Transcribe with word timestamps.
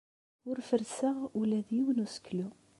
Ur 0.49 0.57
ferrseɣ 0.69 1.17
ula 1.39 1.59
d 1.67 1.69
yiwen 1.75 1.97
n 2.01 2.03
useklu. 2.05 2.47